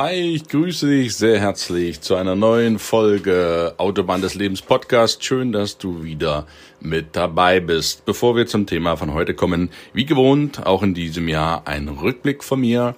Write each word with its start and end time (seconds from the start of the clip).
Hi, 0.00 0.14
ich 0.14 0.46
grüße 0.46 0.86
dich 0.86 1.16
sehr 1.16 1.40
herzlich 1.40 2.00
zu 2.00 2.14
einer 2.14 2.36
neuen 2.36 2.78
Folge 2.78 3.74
Autobahn 3.78 4.22
des 4.22 4.36
Lebens 4.36 4.62
Podcast. 4.62 5.24
Schön, 5.24 5.50
dass 5.50 5.76
du 5.76 6.04
wieder 6.04 6.46
mit 6.78 7.16
dabei 7.16 7.58
bist. 7.58 8.04
Bevor 8.04 8.36
wir 8.36 8.46
zum 8.46 8.64
Thema 8.64 8.94
von 8.94 9.12
heute 9.12 9.34
kommen, 9.34 9.70
wie 9.92 10.06
gewohnt, 10.06 10.64
auch 10.64 10.84
in 10.84 10.94
diesem 10.94 11.26
Jahr 11.26 11.66
ein 11.66 11.88
Rückblick 11.88 12.44
von 12.44 12.60
mir. 12.60 12.94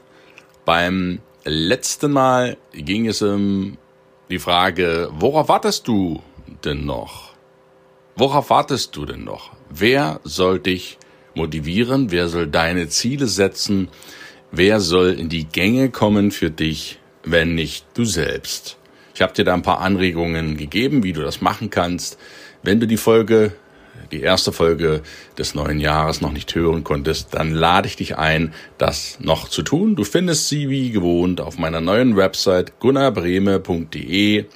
Beim 0.66 1.20
letzten 1.46 2.12
Mal 2.12 2.58
ging 2.74 3.06
es 3.06 3.22
um 3.22 3.78
die 4.28 4.38
Frage, 4.38 5.08
worauf 5.10 5.48
wartest 5.48 5.88
du 5.88 6.22
denn 6.66 6.84
noch? 6.84 7.30
Worauf 8.14 8.50
wartest 8.50 8.94
du 8.94 9.06
denn 9.06 9.24
noch? 9.24 9.52
Wer 9.70 10.20
soll 10.24 10.58
dich 10.58 10.98
motivieren? 11.34 12.10
Wer 12.10 12.28
soll 12.28 12.46
deine 12.46 12.90
Ziele 12.90 13.26
setzen? 13.26 13.88
Wer 14.52 14.80
soll 14.80 15.12
in 15.12 15.28
die 15.28 15.44
Gänge 15.44 15.90
kommen 15.90 16.32
für 16.32 16.50
dich, 16.50 16.98
wenn 17.22 17.54
nicht 17.54 17.86
du 17.94 18.04
selbst? 18.04 18.78
Ich 19.14 19.22
habe 19.22 19.32
dir 19.32 19.44
da 19.44 19.54
ein 19.54 19.62
paar 19.62 19.80
Anregungen 19.80 20.56
gegeben, 20.56 21.04
wie 21.04 21.12
du 21.12 21.20
das 21.20 21.40
machen 21.40 21.70
kannst. 21.70 22.18
Wenn 22.64 22.80
du 22.80 22.86
die 22.86 22.96
Folge, 22.96 23.52
die 24.10 24.22
erste 24.22 24.50
Folge 24.50 25.02
des 25.38 25.54
neuen 25.54 25.78
Jahres 25.78 26.20
noch 26.20 26.32
nicht 26.32 26.52
hören 26.54 26.82
konntest, 26.82 27.32
dann 27.34 27.52
lade 27.52 27.86
ich 27.86 27.94
dich 27.94 28.18
ein, 28.18 28.52
das 28.76 29.18
noch 29.20 29.48
zu 29.48 29.62
tun. 29.62 29.94
Du 29.94 30.02
findest 30.02 30.48
sie 30.48 30.68
wie 30.68 30.90
gewohnt 30.90 31.40
auf 31.40 31.56
meiner 31.56 31.80
neuen 31.80 32.16
Website 32.16 32.80
gunnarbreme.de 32.80 34.46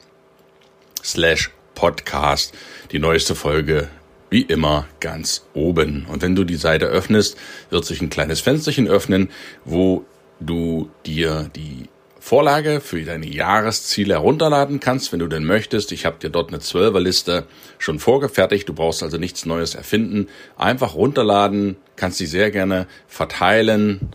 slash 1.04 1.50
podcast. 1.76 2.52
Die 2.90 2.98
neueste 2.98 3.36
Folge 3.36 3.88
wie 4.34 4.42
immer 4.42 4.88
ganz 4.98 5.46
oben. 5.54 6.06
Und 6.10 6.20
wenn 6.20 6.34
du 6.34 6.42
die 6.42 6.56
Seite 6.56 6.86
öffnest, 6.86 7.38
wird 7.70 7.84
sich 7.84 8.02
ein 8.02 8.10
kleines 8.10 8.40
Fensterchen 8.40 8.88
öffnen, 8.88 9.30
wo 9.64 10.04
du 10.40 10.90
dir 11.06 11.48
die 11.54 11.88
Vorlage 12.18 12.80
für 12.80 13.00
deine 13.04 13.28
Jahresziele 13.28 14.14
herunterladen 14.14 14.80
kannst, 14.80 15.12
wenn 15.12 15.20
du 15.20 15.28
denn 15.28 15.44
möchtest. 15.44 15.92
Ich 15.92 16.04
habe 16.04 16.18
dir 16.18 16.30
dort 16.30 16.48
eine 16.48 16.58
Zwölferliste 16.58 17.46
schon 17.78 18.00
vorgefertigt. 18.00 18.68
Du 18.68 18.74
brauchst 18.74 19.04
also 19.04 19.18
nichts 19.18 19.46
Neues 19.46 19.76
erfinden. 19.76 20.26
Einfach 20.56 20.96
runterladen, 20.96 21.76
kannst 21.94 22.18
sie 22.18 22.26
sehr 22.26 22.50
gerne 22.50 22.88
verteilen 23.06 24.08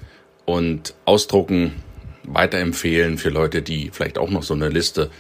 und 0.43 0.95
ausdrucken, 1.05 1.75
weiterempfehlen 2.23 3.17
für 3.17 3.29
Leute, 3.29 3.61
die 3.61 3.89
vielleicht 3.93 4.17
auch 4.17 4.29
noch 4.29 4.43
so 4.43 4.53
eine 4.53 4.67
Liste 4.67 5.11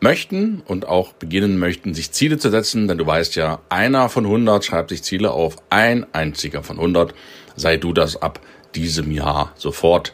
möchten 0.00 0.62
und 0.66 0.86
auch 0.86 1.12
beginnen 1.12 1.58
möchten, 1.58 1.94
sich 1.94 2.12
Ziele 2.12 2.38
zu 2.38 2.50
setzen, 2.50 2.88
denn 2.88 2.98
du 2.98 3.06
weißt 3.06 3.36
ja, 3.36 3.60
einer 3.68 4.08
von 4.08 4.24
100 4.24 4.64
schreibt 4.64 4.90
sich 4.90 5.02
Ziele 5.02 5.30
auf, 5.30 5.56
ein 5.70 6.06
einziger 6.12 6.62
von 6.62 6.76
100, 6.76 7.14
sei 7.56 7.76
du 7.76 7.92
das 7.92 8.20
ab 8.20 8.40
diesem 8.74 9.10
Jahr 9.10 9.52
sofort. 9.56 10.12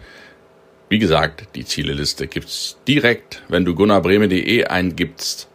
Wie 0.88 0.98
gesagt, 0.98 1.48
die 1.54 1.64
Zieleliste 1.64 2.26
gibt's 2.26 2.78
direkt, 2.86 3.42
wenn 3.48 3.64
du 3.64 3.74
gunnarbreme.de 3.74 4.64
eingibst, 4.64 5.48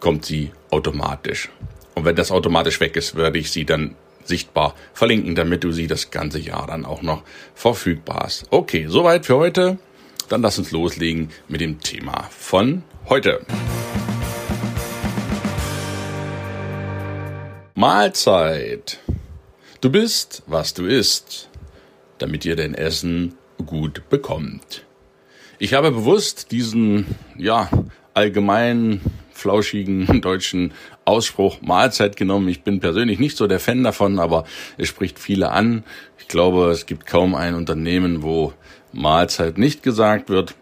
kommt 0.00 0.24
sie 0.24 0.52
automatisch. 0.70 1.48
Und 1.94 2.04
wenn 2.04 2.16
das 2.16 2.32
automatisch 2.32 2.80
weg 2.80 2.96
ist, 2.96 3.14
werde 3.14 3.38
ich 3.38 3.50
sie 3.50 3.64
dann 3.64 3.94
sichtbar 4.24 4.74
verlinken, 4.92 5.34
damit 5.34 5.64
du 5.64 5.72
sie 5.72 5.86
das 5.86 6.10
ganze 6.10 6.40
Jahr 6.40 6.66
dann 6.66 6.84
auch 6.84 7.02
noch 7.02 7.22
verfügbar 7.54 8.22
hast. 8.24 8.46
Okay, 8.50 8.86
soweit 8.88 9.26
für 9.26 9.36
heute. 9.36 9.78
Dann 10.28 10.42
lass 10.42 10.58
uns 10.58 10.70
loslegen 10.70 11.30
mit 11.48 11.60
dem 11.60 11.80
Thema 11.80 12.28
von 12.30 12.82
heute. 13.08 13.44
Mahlzeit. 17.74 19.00
Du 19.80 19.90
bist, 19.90 20.42
was 20.46 20.74
du 20.74 20.86
isst, 20.86 21.50
damit 22.18 22.44
ihr 22.44 22.56
dein 22.56 22.74
Essen 22.74 23.34
gut 23.66 24.08
bekommt. 24.08 24.84
Ich 25.58 25.74
habe 25.74 25.90
bewusst 25.90 26.52
diesen, 26.52 27.06
ja, 27.36 27.68
allgemein 28.14 29.00
flauschigen 29.32 30.20
deutschen 30.22 30.72
Ausspruch 31.04 31.60
Mahlzeit 31.60 32.16
genommen. 32.16 32.48
Ich 32.48 32.62
bin 32.62 32.80
persönlich 32.80 33.18
nicht 33.18 33.36
so 33.36 33.46
der 33.46 33.60
Fan 33.60 33.82
davon, 33.82 34.18
aber 34.18 34.44
es 34.78 34.88
spricht 34.88 35.18
viele 35.18 35.50
an. 35.50 35.84
Ich 36.18 36.28
glaube, 36.28 36.70
es 36.70 36.86
gibt 36.86 37.06
kaum 37.06 37.34
ein 37.34 37.54
Unternehmen, 37.54 38.22
wo 38.22 38.52
Mahlzeit 38.92 39.58
nicht 39.58 39.82
gesagt 39.82 40.30
wird. 40.30 40.54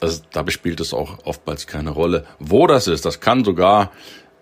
Also, 0.00 0.22
dabei 0.32 0.50
spielt 0.50 0.80
es 0.80 0.94
auch 0.94 1.18
oftmals 1.24 1.66
keine 1.66 1.90
Rolle, 1.90 2.24
wo 2.38 2.66
das 2.66 2.88
ist. 2.88 3.04
Das 3.04 3.20
kann 3.20 3.44
sogar 3.44 3.92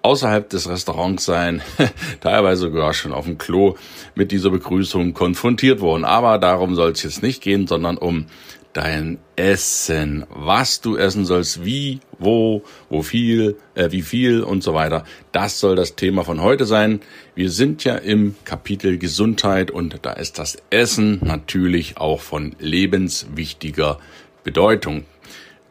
außerhalb 0.02 0.48
des 0.48 0.68
Restaurants 0.68 1.24
sein, 1.24 1.62
teilweise 2.20 2.62
sogar 2.62 2.94
schon 2.94 3.12
auf 3.12 3.24
dem 3.24 3.38
Klo 3.38 3.76
mit 4.14 4.30
dieser 4.30 4.50
Begrüßung 4.50 5.14
konfrontiert 5.14 5.80
worden. 5.80 6.04
Aber 6.04 6.38
darum 6.38 6.74
soll 6.74 6.92
es 6.92 7.02
jetzt 7.02 7.22
nicht 7.22 7.42
gehen, 7.42 7.66
sondern 7.66 7.98
um 7.98 8.26
dein 8.72 9.18
Essen, 9.34 10.24
was 10.30 10.80
du 10.80 10.96
essen 10.96 11.24
sollst, 11.24 11.64
wie, 11.64 12.00
wo, 12.18 12.62
wo 12.88 13.02
viel, 13.02 13.56
äh, 13.74 13.90
wie 13.90 14.02
viel 14.02 14.42
und 14.42 14.62
so 14.62 14.72
weiter. 14.74 15.04
Das 15.32 15.58
soll 15.58 15.74
das 15.74 15.96
Thema 15.96 16.22
von 16.22 16.40
heute 16.40 16.64
sein. 16.64 17.00
Wir 17.34 17.50
sind 17.50 17.82
ja 17.84 17.96
im 17.96 18.36
Kapitel 18.44 18.98
Gesundheit 18.98 19.70
und 19.70 19.98
da 20.02 20.12
ist 20.12 20.38
das 20.38 20.58
Essen 20.70 21.18
natürlich 21.22 21.96
auch 21.96 22.20
von 22.20 22.54
lebenswichtiger 22.60 23.98
Bedeutung. 24.44 25.04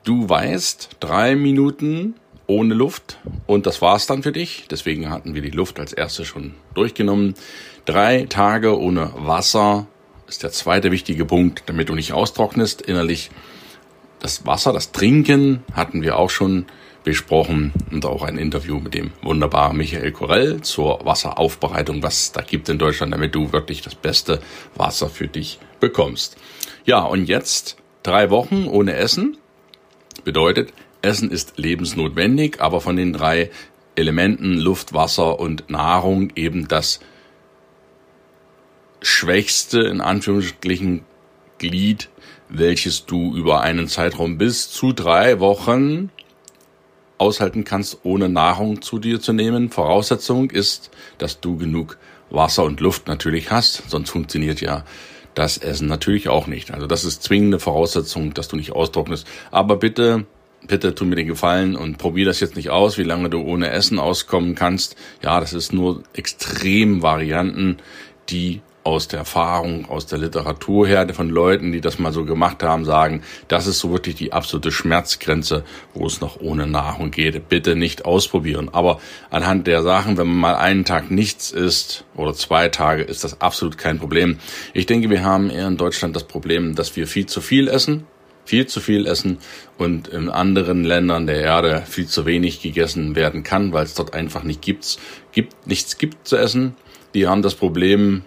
Du 0.07 0.29
weißt, 0.29 0.91
drei 1.01 1.35
Minuten 1.35 2.15
ohne 2.45 2.73
Luft 2.73 3.19
und 3.45 3.65
das 3.65 3.81
war's 3.81 4.07
dann 4.07 4.23
für 4.23 4.31
dich. 4.31 4.63
Deswegen 4.71 5.09
hatten 5.09 5.35
wir 5.35 5.41
die 5.41 5.49
Luft 5.49 5.81
als 5.81 5.91
erste 5.91 6.23
schon 6.23 6.53
durchgenommen. 6.75 7.33
Drei 7.83 8.25
Tage 8.29 8.79
ohne 8.79 9.11
Wasser 9.17 9.85
ist 10.25 10.43
der 10.43 10.53
zweite 10.53 10.91
wichtige 10.91 11.25
Punkt, 11.25 11.63
damit 11.65 11.89
du 11.89 11.93
nicht 11.93 12.13
austrocknest 12.13 12.81
innerlich. 12.81 13.31
Das 14.21 14.45
Wasser, 14.45 14.71
das 14.71 14.93
Trinken 14.93 15.65
hatten 15.73 16.01
wir 16.01 16.17
auch 16.17 16.29
schon 16.29 16.67
besprochen 17.03 17.73
und 17.91 18.05
auch 18.05 18.23
ein 18.23 18.37
Interview 18.37 18.79
mit 18.79 18.93
dem 18.93 19.11
wunderbaren 19.21 19.75
Michael 19.75 20.13
Korell 20.13 20.61
zur 20.61 21.01
Wasseraufbereitung, 21.03 22.01
was 22.01 22.31
da 22.31 22.43
gibt 22.43 22.69
in 22.69 22.77
Deutschland, 22.77 23.13
damit 23.13 23.35
du 23.35 23.51
wirklich 23.51 23.81
das 23.81 23.95
beste 23.95 24.39
Wasser 24.73 25.09
für 25.09 25.27
dich 25.27 25.59
bekommst. 25.81 26.37
Ja, 26.85 27.01
und 27.01 27.25
jetzt 27.25 27.75
drei 28.03 28.29
Wochen 28.29 28.67
ohne 28.67 28.95
Essen 28.95 29.37
Bedeutet, 30.23 30.73
Essen 31.01 31.31
ist 31.31 31.57
lebensnotwendig, 31.57 32.59
aber 32.59 32.81
von 32.81 32.95
den 32.95 33.13
drei 33.13 33.51
Elementen 33.95 34.57
Luft, 34.57 34.93
Wasser 34.93 35.39
und 35.39 35.69
Nahrung 35.69 36.31
eben 36.35 36.67
das 36.67 36.99
schwächste, 39.01 39.81
in 39.81 40.01
Anführungsstrichen, 40.01 41.03
Glied, 41.57 42.09
welches 42.49 43.05
du 43.05 43.35
über 43.35 43.61
einen 43.61 43.87
Zeitraum 43.87 44.37
bis 44.37 44.69
zu 44.69 44.93
drei 44.93 45.39
Wochen 45.39 46.11
aushalten 47.17 47.63
kannst, 47.63 47.99
ohne 48.03 48.29
Nahrung 48.29 48.81
zu 48.81 48.99
dir 48.99 49.19
zu 49.19 49.33
nehmen. 49.33 49.71
Voraussetzung 49.71 50.51
ist, 50.51 50.91
dass 51.17 51.39
du 51.39 51.57
genug 51.57 51.97
Wasser 52.29 52.63
und 52.63 52.79
Luft 52.79 53.07
natürlich 53.07 53.51
hast, 53.51 53.89
sonst 53.89 54.09
funktioniert 54.09 54.61
ja 54.61 54.83
das 55.37 55.57
Essen 55.57 55.87
natürlich 55.87 56.29
auch 56.29 56.47
nicht. 56.47 56.73
Also 56.73 56.87
das 56.87 57.03
ist 57.03 57.21
zwingende 57.21 57.59
Voraussetzung, 57.59 58.33
dass 58.33 58.47
du 58.47 58.55
nicht 58.55 58.71
austrocknest. 58.71 59.27
Aber 59.51 59.77
bitte, 59.77 60.25
bitte 60.67 60.95
tu 60.95 61.05
mir 61.05 61.15
den 61.15 61.27
Gefallen 61.27 61.75
und 61.75 61.99
probier 61.99 62.25
das 62.25 62.39
jetzt 62.39 62.55
nicht 62.55 62.71
aus, 62.71 62.97
wie 62.97 63.03
lange 63.03 63.29
du 63.29 63.41
ohne 63.41 63.69
Essen 63.69 63.99
auskommen 63.99 64.55
kannst. 64.55 64.95
Ja, 65.21 65.39
das 65.39 65.53
ist 65.53 65.73
nur 65.73 66.01
extrem 66.13 67.03
Varianten, 67.03 67.77
die 68.29 68.61
aus 68.87 69.09
der 69.09 69.19
Erfahrung, 69.19 69.89
aus 69.89 70.05
der 70.05 70.17
Literatur 70.17 70.87
her, 70.87 71.05
von 71.13 71.29
Leuten, 71.29 71.73
die 71.73 71.81
das 71.81 71.99
mal 71.99 72.13
so 72.13 72.23
gemacht 72.23 72.63
haben, 72.63 72.85
sagen, 72.85 73.21
das 73.49 73.67
ist 73.67 73.79
so 73.79 73.91
wirklich 73.91 74.15
die 74.15 74.31
absolute 74.31 74.71
Schmerzgrenze, 74.71 75.65
wo 75.93 76.07
es 76.07 76.21
noch 76.21 76.39
ohne 76.39 76.67
Nahrung 76.67 77.11
geht. 77.11 77.49
Bitte 77.49 77.75
nicht 77.75 78.05
ausprobieren. 78.05 78.69
Aber 78.71 79.01
anhand 79.29 79.67
der 79.67 79.83
Sachen, 79.83 80.17
wenn 80.17 80.27
man 80.27 80.37
mal 80.37 80.55
einen 80.55 80.85
Tag 80.85 81.11
nichts 81.11 81.51
isst 81.51 82.05
oder 82.15 82.33
zwei 82.33 82.69
Tage, 82.69 83.03
ist 83.03 83.25
das 83.25 83.41
absolut 83.41 83.77
kein 83.77 83.99
Problem. 83.99 84.39
Ich 84.73 84.85
denke, 84.85 85.09
wir 85.09 85.21
haben 85.21 85.49
eher 85.49 85.67
in 85.67 85.75
Deutschland 85.75 86.15
das 86.15 86.23
Problem, 86.23 86.73
dass 86.73 86.95
wir 86.95 87.07
viel 87.07 87.25
zu 87.25 87.41
viel 87.41 87.67
essen 87.67 88.07
viel 88.45 88.65
zu 88.65 88.79
viel 88.79 89.05
essen 89.07 89.39
und 89.77 90.07
in 90.07 90.29
anderen 90.29 90.85
Ländern 90.85 91.27
der 91.27 91.41
Erde 91.41 91.83
viel 91.85 92.07
zu 92.07 92.25
wenig 92.25 92.61
gegessen 92.61 93.13
werden 93.13 93.43
kann, 93.43 93.73
weil 93.73 93.83
es 93.83 93.93
dort 93.93 94.13
einfach 94.13 94.43
nicht 94.43 94.61
gibt's, 94.61 94.99
gibt, 95.33 95.67
nichts 95.67 95.97
gibt 95.97 96.25
zu 96.25 96.37
essen. 96.37 96.77
Die 97.13 97.27
haben 97.27 97.41
das 97.41 97.55
Problem, 97.55 98.23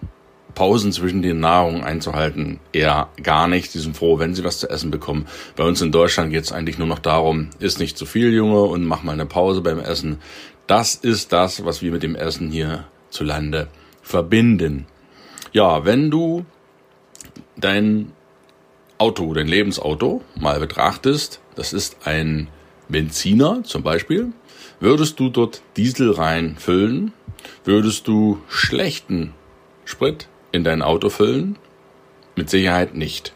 Pausen 0.53 0.91
zwischen 0.91 1.21
den 1.21 1.39
Nahrungen 1.39 1.83
einzuhalten, 1.83 2.59
eher 2.73 3.09
gar 3.21 3.47
nicht. 3.47 3.71
Sie 3.71 3.79
sind 3.79 3.97
froh, 3.97 4.19
wenn 4.19 4.35
sie 4.35 4.43
was 4.43 4.59
zu 4.59 4.69
essen 4.69 4.91
bekommen. 4.91 5.27
Bei 5.55 5.63
uns 5.63 5.81
in 5.81 5.91
Deutschland 5.91 6.31
geht 6.31 6.43
es 6.43 6.51
eigentlich 6.51 6.77
nur 6.77 6.87
noch 6.87 6.99
darum, 6.99 7.49
isst 7.59 7.79
nicht 7.79 7.97
zu 7.97 8.05
viel, 8.05 8.33
Junge, 8.33 8.61
und 8.63 8.85
mach 8.85 9.03
mal 9.03 9.13
eine 9.13 9.25
Pause 9.25 9.61
beim 9.61 9.79
Essen. 9.79 10.19
Das 10.67 10.95
ist 10.95 11.33
das, 11.33 11.65
was 11.65 11.81
wir 11.81 11.91
mit 11.91 12.03
dem 12.03 12.15
Essen 12.15 12.49
hier 12.51 12.85
hierzulande 13.11 13.67
verbinden. 14.01 14.85
Ja, 15.51 15.85
wenn 15.85 16.09
du 16.09 16.45
dein 17.57 18.13
Auto, 18.97 19.33
dein 19.33 19.47
Lebensauto 19.47 20.21
mal 20.39 20.59
betrachtest, 20.59 21.41
das 21.55 21.73
ist 21.73 21.97
ein 22.05 22.47
Benziner 22.87 23.63
zum 23.63 23.83
Beispiel, 23.83 24.31
würdest 24.79 25.19
du 25.19 25.29
dort 25.29 25.61
Diesel 25.75 26.11
reinfüllen, 26.11 27.11
würdest 27.65 28.07
du 28.07 28.41
schlechten 28.47 29.33
Sprit 29.83 30.27
in 30.51 30.63
dein 30.63 30.81
Auto 30.81 31.09
füllen? 31.09 31.57
Mit 32.35 32.49
Sicherheit 32.49 32.95
nicht. 32.95 33.33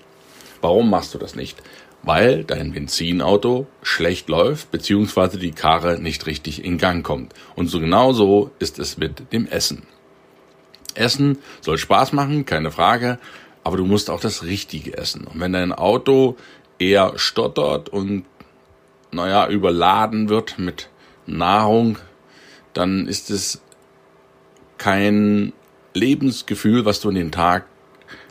Warum 0.62 0.90
machst 0.90 1.14
du 1.14 1.18
das 1.18 1.36
nicht? 1.36 1.62
Weil 2.04 2.44
dein 2.44 2.72
Benzinauto 2.72 3.68
schlecht 3.82 4.30
läuft, 4.30 4.72
beziehungsweise 4.72 5.38
die 5.38 5.52
Karre 5.52 6.00
nicht 6.00 6.26
richtig 6.28 6.64
in 6.64 6.78
Gang 6.78 7.06
kommt. 7.06 7.34
Und 7.56 7.68
so 7.68 7.80
genauso 7.80 8.52
ist 8.60 8.80
es 8.80 8.98
mit 8.98 9.32
dem 9.34 9.48
Essen. 9.48 9.84
Essen 10.94 11.40
soll 11.62 11.78
Spaß 11.78 12.14
machen, 12.14 12.46
keine 12.46 12.72
Frage, 12.72 13.20
aber 13.64 13.78
du 13.78 13.86
musst 13.86 14.10
auch 14.10 14.20
das 14.20 14.44
Richtige 14.44 14.98
essen. 14.98 15.26
Und 15.26 15.40
wenn 15.40 15.54
dein 15.54 15.74
Auto 15.74 16.38
eher 16.80 17.14
stottert 17.18 17.90
und, 17.90 18.26
naja, 19.12 19.48
überladen 19.48 20.30
wird 20.30 20.58
mit 20.58 20.90
Nahrung, 21.26 21.98
dann 22.74 23.08
ist 23.08 23.30
es 23.30 23.62
kein 24.78 25.54
Lebensgefühl, 25.96 26.86
was 26.86 27.00
du 27.00 27.10
in 27.10 27.16
den 27.16 27.32
Tag 27.32 27.66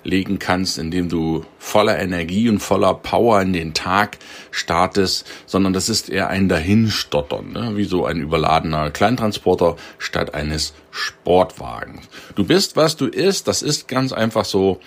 legen 0.05 0.39
kannst, 0.39 0.79
indem 0.79 1.09
du 1.09 1.45
voller 1.59 1.99
Energie 1.99 2.49
und 2.49 2.61
voller 2.61 2.95
Power 2.95 3.41
in 3.41 3.53
den 3.53 3.75
Tag 3.75 4.19
startest, 4.51 5.27
sondern 5.47 5.73
das 5.73 5.89
ist 5.89 6.11
eher 6.11 6.29
ein 6.29 6.49
Dahinstottern, 6.49 7.53
ne? 7.53 7.73
wie 7.75 7.85
so 7.85 8.05
ein 8.05 8.21
überladener 8.21 8.91
Kleintransporter 8.91 9.77
statt 9.99 10.35
eines 10.35 10.75
Sportwagens. 10.91 12.09
Du 12.35 12.45
bist, 12.45 12.77
was 12.77 12.97
du 12.97 13.07
isst, 13.07 13.49
das 13.49 13.63
ist 13.63 13.89
ganz 13.89 14.13
einfach 14.13 14.45
so 14.45 14.79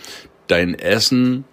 dein 0.46 0.76
Essen, 0.76 1.46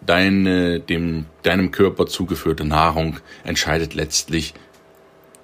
deine 0.00 0.78
dem 0.78 1.26
deinem 1.42 1.72
Körper 1.72 2.06
zugeführte 2.06 2.64
Nahrung 2.64 3.18
entscheidet 3.42 3.94
letztlich 3.94 4.54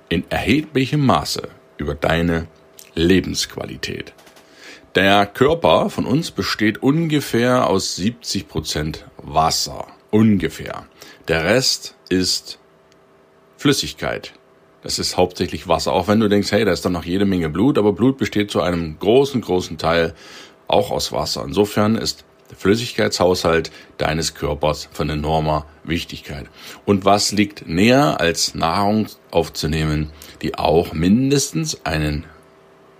in 0.09 0.25
erheblichem 0.31 1.05
Maße 1.05 1.49
über 1.77 1.95
deine 1.95 2.47
Lebensqualität. 2.95 4.13
Der 4.95 5.27
Körper 5.27 5.91
von 5.91 6.07
uns 6.07 6.31
besteht 6.31 6.81
ungefähr 6.81 7.69
aus 7.69 7.97
70 7.97 8.47
Prozent 8.47 9.05
Wasser. 9.17 9.89
Ungefähr. 10.13 10.87
Der 11.27 11.43
Rest 11.43 11.97
ist 12.11 12.61
Flüssigkeit. 13.57 14.35
Das 14.83 15.01
ist 15.01 15.17
hauptsächlich 15.17 15.67
Wasser. 15.67 15.93
Auch 15.93 16.07
wenn 16.07 16.21
du 16.21 16.29
denkst, 16.29 16.53
hey, 16.53 16.65
da 16.65 16.71
ist 16.71 16.85
doch 16.85 16.93
noch 16.93 17.05
jede 17.05 17.25
Menge 17.25 17.49
Blut, 17.49 17.77
aber 17.77 17.93
Blut 17.93 18.19
besteht 18.19 18.53
zu 18.53 18.61
einem 18.61 18.97
großen, 19.01 19.41
großen 19.41 19.79
Teil 19.79 20.15
auch 20.69 20.93
aus 20.93 21.11
Wasser. 21.11 21.43
Insofern 21.45 21.97
ist 21.97 22.25
der 22.51 22.57
Flüssigkeitshaushalt 22.57 23.73
deines 23.99 24.37
Körpers 24.37 24.89
von 24.93 25.11
enormer 25.11 25.67
Wichtigkeit. 25.83 26.47
Und 26.85 27.05
was 27.05 27.33
liegt 27.33 27.67
näher 27.67 28.21
als 28.21 28.55
Nahrung 28.55 29.09
aufzunehmen, 29.33 30.13
die 30.41 30.55
auch 30.55 30.93
mindestens 30.93 31.85
einen 31.85 32.27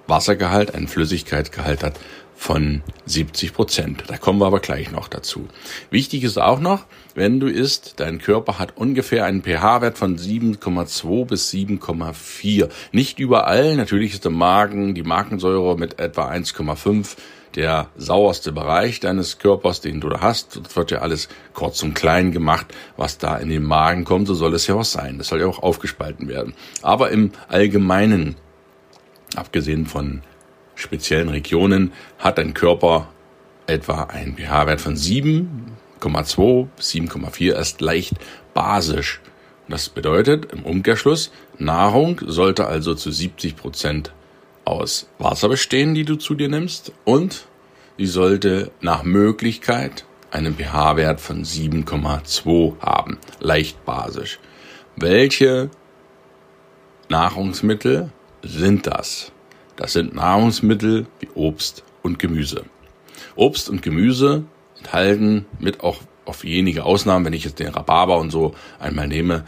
Wassergehalt, 0.07 0.75
einen 0.75 0.89
Flüssigkeitsgehalt 0.89 1.83
hat 1.83 1.99
von 2.37 2.83
70 3.07 3.53
Prozent. 3.55 4.05
Da 4.09 4.17
kommen 4.17 4.41
wir 4.41 4.47
aber 4.47 4.61
gleich 4.61 4.91
noch 4.91 5.09
dazu. 5.09 5.49
Wichtig 5.91 6.25
ist 6.25 6.39
auch 6.39 6.61
noch, 6.61 6.85
wenn 7.15 7.41
du 7.41 7.47
isst, 7.47 7.95
dein 8.01 8.19
Körper 8.19 8.59
hat 8.59 8.77
ungefähr 8.77 9.25
einen 9.25 9.43
pH-Wert 9.43 9.97
von 9.97 10.19
7,2 10.19 11.27
bis 11.27 11.51
7,4. 11.51 12.69
Nicht 12.93 13.19
überall, 13.19 13.77
natürlich 13.77 14.15
ist 14.15 14.25
der 14.25 14.33
Magen, 14.33 14.95
die 14.95 15.05
Magensäure 15.05 15.79
mit 15.79 15.99
etwa 16.01 16.29
1,5 16.29 17.17
der 17.55 17.89
sauerste 17.97 18.51
Bereich 18.51 18.99
deines 18.99 19.39
Körpers, 19.39 19.81
den 19.81 20.01
du 20.01 20.09
da 20.09 20.21
hast. 20.21 20.61
Das 20.65 20.75
wird 20.75 20.91
ja 20.91 20.99
alles 20.99 21.29
kurz 21.53 21.83
und 21.85 21.95
klein 21.95 22.33
gemacht, 22.33 22.67
was 22.97 23.19
da 23.19 23.37
in 23.37 23.49
den 23.49 23.63
Magen 23.63 24.05
kommt. 24.05 24.27
So 24.27 24.35
soll 24.35 24.55
es 24.55 24.67
ja 24.67 24.75
auch 24.75 24.85
sein. 24.85 25.19
Das 25.19 25.29
soll 25.29 25.41
ja 25.41 25.47
auch 25.47 25.63
aufgespalten 25.63 26.27
werden. 26.29 26.55
Aber 26.83 27.11
im 27.11 27.31
Allgemeinen 27.49 28.35
abgesehen 29.37 29.87
von 29.87 30.23
speziellen 30.75 31.29
Regionen, 31.29 31.93
hat 32.19 32.39
dein 32.39 32.55
Körper 32.55 33.09
etwa 33.67 34.05
einen 34.05 34.37
pH-Wert 34.37 34.81
von 34.81 34.97
7,2 34.97 36.69
bis 36.77 36.91
7,4, 36.91 37.53
ist 37.53 37.81
leicht 37.81 38.15
basisch. 38.53 39.21
Das 39.69 39.89
bedeutet 39.89 40.53
im 40.53 40.65
Umkehrschluss, 40.65 41.33
Nahrung 41.59 42.21
sollte 42.27 42.67
also 42.67 42.95
zu 42.95 43.11
70 43.11 43.57
Prozent 43.57 44.13
aus 44.65 45.09
Wasser 45.19 45.49
bestehen, 45.49 45.95
die 45.95 46.05
du 46.05 46.17
zu 46.17 46.35
dir 46.35 46.49
nimmst, 46.49 46.93
und 47.05 47.47
sie 47.97 48.07
sollte 48.07 48.71
nach 48.81 49.05
Möglichkeit 49.05 50.05
einen 50.31 50.57
pH-Wert 50.57 51.21
von 51.21 51.45
7,2 51.45 52.81
haben, 52.81 53.19
leicht 53.41 53.85
basisch. 53.85 54.39
Welche 54.97 55.71
Nahrungsmittel 57.09 58.11
sind 58.45 58.87
das? 58.87 59.33
Das 59.77 59.93
sind 59.93 60.15
Nahrungsmittel 60.15 61.07
wie 61.21 61.29
Obst 61.35 61.83
und 62.03 62.19
Gemüse. 62.19 62.65
Obst 63.37 63.69
und 63.69 63.83
Gemüse 63.83 64.45
enthalten 64.79 65.47
mit 65.59 65.81
auch 65.81 65.99
auf 66.25 66.45
wenige 66.45 66.85
Ausnahmen, 66.85 67.25
wenn 67.25 67.33
ich 67.33 67.45
jetzt 67.45 67.59
den 67.59 67.69
Rhabarber 67.69 68.19
und 68.19 68.31
so 68.31 68.55
einmal 68.79 69.09
nehme, 69.09 69.45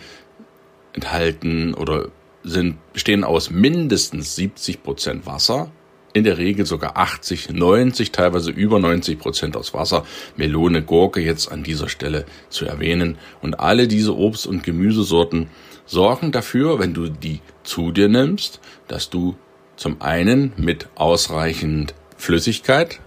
enthalten 0.93 1.75
oder 1.75 2.09
sind, 2.43 2.77
bestehen 2.93 3.25
aus 3.25 3.51
mindestens 3.51 4.37
70 4.37 4.83
Prozent 4.83 5.27
Wasser, 5.27 5.71
in 6.17 6.25
der 6.25 6.39
Regel 6.39 6.65
sogar 6.65 6.97
80, 6.97 7.51
90, 7.51 8.11
teilweise 8.11 8.51
über 8.51 8.79
90 8.79 9.19
Prozent 9.19 9.55
aus 9.55 9.75
Wasser. 9.75 10.07
Melone, 10.37 10.83
Gurke 10.83 11.21
jetzt 11.21 11.53
an 11.53 11.63
dieser 11.63 11.91
Stelle 11.91 12.25
zu 12.49 12.65
erwähnen. 12.65 13.19
Und 13.43 13.61
alle 13.61 13.87
diese 13.87 14.17
Obst- 14.17 14.47
und 14.47 14.63
Gemüsesorten 14.63 15.49
sorgen 15.87 16.33
dafür, 16.33 16.79
wenn 16.79 16.95
du 16.95 17.09
die 17.09 17.41
zu 17.63 17.93
dir 17.93 18.09
nimmst, 18.09 18.61
dass 18.89 19.09
du 19.11 19.37
zum 19.77 20.03
einen 20.03 20.53
mit 20.57 20.89
ausreichend 20.95 21.95
Flüssigkeit, 22.17 23.01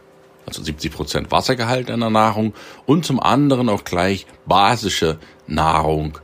also 0.45 0.63
70 0.63 0.91
Prozent 0.91 1.31
Wassergehalt 1.31 1.89
in 1.89 1.99
der 1.99 2.09
Nahrung 2.09 2.53
und 2.85 3.05
zum 3.05 3.19
anderen 3.19 3.69
auch 3.69 3.83
gleich 3.83 4.25
basische 4.45 5.19
Nahrung 5.47 6.17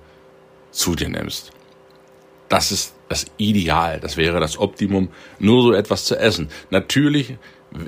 zu 0.71 0.95
dir 0.95 1.09
nimmst. 1.09 1.51
Das 2.49 2.71
ist 2.71 2.95
das 3.09 3.25
Ideal, 3.37 3.99
das 3.99 4.17
wäre 4.17 4.39
das 4.39 4.57
Optimum, 4.57 5.09
nur 5.39 5.61
so 5.61 5.73
etwas 5.73 6.05
zu 6.05 6.17
essen. 6.17 6.49
Natürlich 6.69 7.37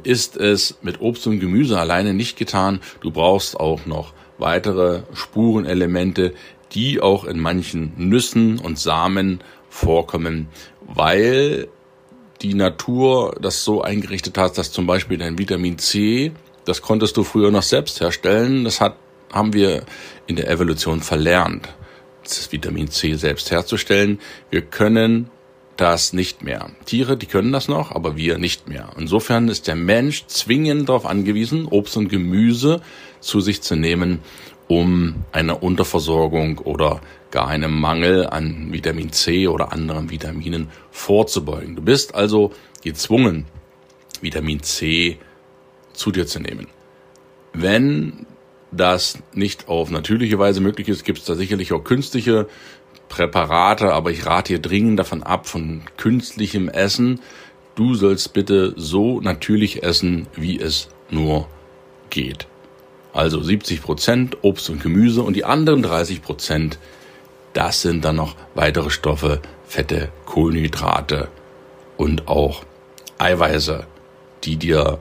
ist 0.03 0.38
es 0.38 0.77
mit 0.81 1.01
Obst 1.01 1.27
und 1.27 1.39
Gemüse 1.39 1.79
alleine 1.79 2.13
nicht 2.13 2.38
getan. 2.38 2.81
Du 3.01 3.12
brauchst 3.12 3.59
auch 3.59 3.86
noch 3.86 4.13
weitere 4.38 5.01
Spurenelemente, 5.13 6.34
die 6.74 7.01
auch 7.01 7.25
in 7.25 7.39
manchen 7.39 7.94
Nüssen 7.98 8.60
und 8.60 8.77
Samen 8.77 9.41
vorkommen, 9.70 10.48
weil 10.82 11.67
die 12.41 12.53
Natur 12.53 13.36
das 13.41 13.63
so 13.63 13.82
eingerichtet 13.82 14.38
hat, 14.38 14.58
dass 14.58 14.72
zum 14.72 14.86
Beispiel 14.86 15.17
dein 15.17 15.38
Vitamin 15.38 15.77
C, 15.77 16.32
das 16.65 16.82
konntest 16.82 17.17
du 17.17 17.24
früher 17.24 17.51
noch 17.51 17.63
selbst 17.63 18.00
herstellen, 18.00 18.63
das 18.63 18.82
hat, 18.82 18.96
haben 19.32 19.53
wir 19.53 19.84
in 20.27 20.36
der 20.36 20.50
Evolution 20.50 21.01
verlernt, 21.01 21.70
das 22.24 22.51
Vitamin 22.51 22.89
C 22.89 23.13
selbst 23.15 23.51
herzustellen. 23.51 24.20
Wir 24.50 24.62
können 24.62 25.29
das 25.77 26.13
nicht 26.13 26.43
mehr. 26.43 26.69
Tiere, 26.86 27.17
die 27.17 27.25
können 27.27 27.51
das 27.51 27.67
noch, 27.67 27.91
aber 27.91 28.17
wir 28.17 28.38
nicht 28.38 28.67
mehr. 28.67 28.89
Insofern 28.98 29.48
ist 29.48 29.67
der 29.67 29.75
Mensch 29.75 30.25
zwingend 30.27 30.89
darauf 30.89 31.05
angewiesen, 31.05 31.65
Obst 31.65 31.98
und 31.98 32.10
Gemüse 32.10 32.81
zu 33.19 33.39
sich 33.39 33.62
zu 33.62 33.75
nehmen, 33.75 34.19
um 34.67 35.15
einer 35.31 35.63
Unterversorgung 35.63 36.57
oder 36.60 37.01
gar 37.31 37.48
einem 37.48 37.79
Mangel 37.79 38.27
an 38.27 38.74
Vitamin 38.74 39.12
C 39.12 39.48
oder 39.48 39.72
anderen 39.72 40.10
Vitaminen 40.10 40.69
vorzubeugen. 40.91 41.75
Du 41.75 41.81
bist 41.81 42.15
also 42.15 42.51
gezwungen, 42.84 43.46
Vitamin 44.22 44.62
C 44.63 45.17
zu 45.93 46.12
dir 46.12 46.27
zu 46.27 46.39
nehmen. 46.39 46.67
Wenn 47.53 48.25
das 48.72 49.19
nicht 49.34 49.67
auf 49.67 49.89
natürliche 49.89 50.39
Weise 50.39 50.62
möglich 50.62 50.89
ist, 50.89 51.05
gibt 51.05 51.19
es 51.19 51.25
da 51.25 51.36
sicherlich 51.36 51.72
auch 51.74 51.84
künstliche 51.84 52.48
Präparate, 53.09 53.93
aber 53.93 54.11
ich 54.11 54.25
rate 54.25 54.49
hier 54.49 54.61
dringend 54.61 54.99
davon 54.99 55.23
ab, 55.23 55.47
von 55.47 55.81
künstlichem 55.97 56.69
Essen. 56.69 57.21
Du 57.75 57.95
sollst 57.95 58.33
bitte 58.33 58.73
so 58.75 59.21
natürlich 59.21 59.83
essen, 59.83 60.27
wie 60.35 60.59
es 60.59 60.89
nur 61.09 61.47
geht. 62.09 62.47
Also 63.13 63.41
70 63.41 63.81
Prozent 63.81 64.37
Obst 64.43 64.69
und 64.69 64.81
Gemüse 64.81 65.23
und 65.23 65.35
die 65.35 65.45
anderen 65.45 65.81
30 65.81 66.21
Prozent, 66.21 66.77
das 67.53 67.81
sind 67.81 68.05
dann 68.05 68.15
noch 68.15 68.35
weitere 68.53 68.89
Stoffe, 68.89 69.41
Fette, 69.65 70.09
Kohlenhydrate 70.25 71.27
und 71.97 72.27
auch 72.27 72.63
Eiweiße, 73.17 73.85
die 74.43 74.57
dir 74.57 74.99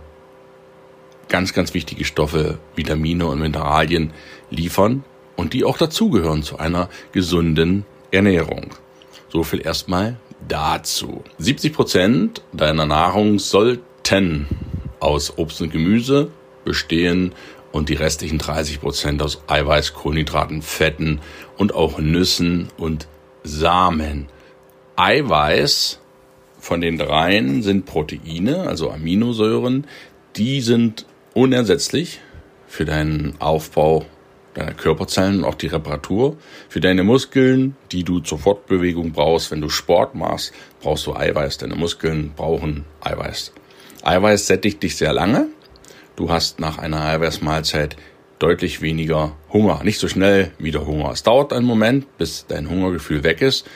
ganz, 1.28 1.52
ganz 1.52 1.74
wichtige 1.74 2.04
Stoffe, 2.04 2.58
Vitamine 2.74 3.26
und 3.26 3.40
Mineralien 3.40 4.12
liefern 4.50 5.04
und 5.36 5.52
die 5.52 5.64
auch 5.64 5.76
dazugehören 5.76 6.42
zu 6.42 6.58
einer 6.58 6.88
gesunden 7.12 7.84
Ernährung. 8.16 8.70
So 9.28 9.42
viel 9.42 9.64
erstmal 9.64 10.16
dazu. 10.48 11.22
70 11.38 11.72
Prozent 11.72 12.42
deiner 12.52 12.86
Nahrung 12.86 13.38
sollten 13.38 14.46
aus 15.00 15.38
Obst 15.38 15.60
und 15.60 15.70
Gemüse 15.70 16.30
bestehen 16.64 17.32
und 17.72 17.88
die 17.88 17.94
restlichen 17.94 18.38
30 18.38 18.80
Prozent 18.80 19.22
aus 19.22 19.42
Eiweiß, 19.46 19.94
Kohlenhydraten, 19.94 20.62
Fetten 20.62 21.20
und 21.56 21.74
auch 21.74 21.98
Nüssen 21.98 22.68
und 22.76 23.06
Samen. 23.44 24.28
Eiweiß 24.96 26.00
von 26.58 26.80
den 26.80 26.98
dreien 26.98 27.62
sind 27.62 27.86
Proteine, 27.86 28.62
also 28.62 28.90
Aminosäuren. 28.90 29.86
Die 30.36 30.60
sind 30.62 31.06
unersetzlich 31.34 32.20
für 32.66 32.84
deinen 32.84 33.40
Aufbau 33.40 34.06
deiner 34.56 34.72
Körperzellen 34.72 35.38
und 35.38 35.44
auch 35.44 35.54
die 35.54 35.66
Reparatur. 35.66 36.36
Für 36.68 36.80
deine 36.80 37.04
Muskeln, 37.04 37.76
die 37.92 38.04
du 38.04 38.20
zur 38.20 38.38
Fortbewegung 38.38 39.12
brauchst, 39.12 39.50
wenn 39.50 39.60
du 39.60 39.68
Sport 39.68 40.14
machst, 40.14 40.52
brauchst 40.80 41.06
du 41.06 41.14
Eiweiß. 41.14 41.58
Deine 41.58 41.74
Muskeln 41.74 42.32
brauchen 42.34 42.84
Eiweiß. 43.00 43.52
Eiweiß 44.02 44.46
sättigt 44.46 44.82
dich 44.82 44.96
sehr 44.96 45.12
lange. 45.12 45.48
Du 46.16 46.30
hast 46.30 46.60
nach 46.60 46.78
einer 46.78 47.02
Eiweißmahlzeit 47.02 47.96
deutlich 48.38 48.80
weniger 48.80 49.32
Hunger. 49.52 49.82
Nicht 49.84 49.98
so 49.98 50.08
schnell 50.08 50.52
wieder 50.58 50.86
Hunger. 50.86 51.10
Es 51.10 51.22
dauert 51.22 51.52
einen 51.52 51.66
Moment, 51.66 52.16
bis 52.16 52.46
dein 52.46 52.70
Hungergefühl 52.70 53.24
weg 53.24 53.42
ist. 53.42 53.66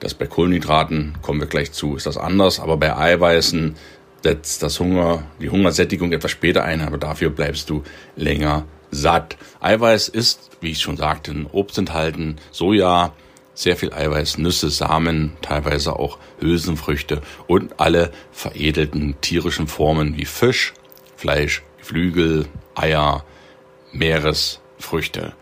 Das 0.00 0.14
bei 0.14 0.26
Kohlenhydraten, 0.26 1.14
kommen 1.22 1.40
wir 1.40 1.48
gleich 1.48 1.72
zu, 1.72 1.96
ist 1.96 2.06
das 2.06 2.16
anders. 2.16 2.60
Aber 2.60 2.76
bei 2.76 2.96
Eiweißen 2.96 3.74
setzt 4.22 4.62
das 4.62 4.78
Hunger, 4.78 5.24
die 5.40 5.50
Hungersättigung 5.50 6.12
etwas 6.12 6.30
später 6.30 6.64
ein, 6.64 6.80
aber 6.82 6.98
dafür 6.98 7.30
bleibst 7.30 7.70
du 7.70 7.82
länger 8.16 8.64
satt. 8.90 9.36
Eiweiß 9.60 10.08
ist, 10.08 10.50
wie 10.60 10.70
ich 10.70 10.80
schon 10.80 10.96
sagte, 10.96 11.30
in 11.30 11.46
Obst 11.46 11.78
enthalten, 11.78 12.36
Soja, 12.50 13.12
sehr 13.54 13.76
viel 13.76 13.92
Eiweiß, 13.92 14.38
Nüsse, 14.38 14.70
Samen, 14.70 15.36
teilweise 15.42 15.96
auch 15.96 16.18
Hülsenfrüchte 16.40 17.22
und 17.48 17.80
alle 17.80 18.12
veredelten 18.30 19.16
tierischen 19.20 19.66
Formen 19.66 20.16
wie 20.16 20.26
Fisch, 20.26 20.74
Fleisch, 21.16 21.64
Geflügel, 21.78 22.46
Eier, 22.76 23.24
Meeresfrüchte. 23.92 25.32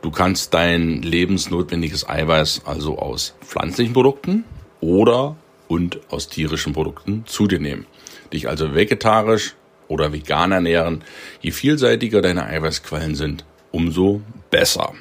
Du 0.00 0.10
kannst 0.10 0.52
dein 0.54 1.02
lebensnotwendiges 1.02 2.08
Eiweiß 2.08 2.62
also 2.64 2.98
aus 2.98 3.36
pflanzlichen 3.40 3.92
Produkten 3.92 4.44
oder 4.80 5.36
und 5.68 6.00
aus 6.10 6.28
tierischen 6.28 6.72
Produkten 6.72 7.24
zu 7.26 7.46
dir 7.46 7.60
nehmen. 7.60 7.86
Dich 8.32 8.48
also 8.48 8.74
vegetarisch 8.74 9.54
oder 9.88 10.12
vegan 10.12 10.52
ernähren. 10.52 11.04
Je 11.40 11.50
vielseitiger 11.50 12.22
deine 12.22 12.46
Eiweißquellen 12.46 13.14
sind, 13.14 13.44
umso 13.70 14.22
besser. 14.50 14.92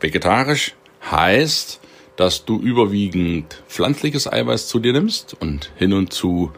Vegetarisch 0.00 0.74
heißt, 1.10 1.80
dass 2.16 2.44
du 2.44 2.60
überwiegend 2.60 3.62
pflanzliches 3.68 4.30
Eiweiß 4.30 4.68
zu 4.68 4.78
dir 4.78 4.92
nimmst 4.92 5.34
und 5.40 5.72
hin 5.76 5.92
und 5.92 6.12
zu 6.12 6.52